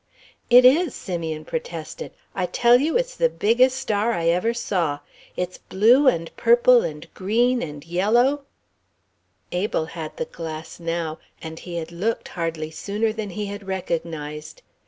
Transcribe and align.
"It 0.49 0.65
is," 0.65 0.95
Simeon 0.95 1.45
protested; 1.45 2.11
"I 2.33 2.47
tell 2.47 2.77
you, 2.79 2.97
it's 2.97 3.15
the 3.15 3.29
biggest 3.29 3.77
star 3.77 4.13
I 4.13 4.29
ever 4.29 4.51
saw. 4.51 5.01
It's 5.37 5.59
blue 5.59 6.07
and 6.07 6.35
purple 6.35 6.81
and 6.81 7.05
green 7.13 7.61
and 7.61 7.85
yellow" 7.85 8.45
Abel 9.61 9.85
had 9.93 10.17
the 10.17 10.25
glass 10.25 10.79
now, 10.79 11.19
and 11.39 11.59
he 11.59 11.75
had 11.75 11.91
looked 11.91 12.29
hardly 12.29 12.71
sooner 12.71 13.13
than 13.13 13.29
he 13.29 13.45
had 13.45 13.67
recognized. 13.67 14.63